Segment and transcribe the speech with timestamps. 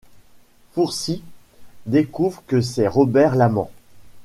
[0.71, 1.21] Fourcy
[1.85, 3.69] découvre que c'est Robert l'amant.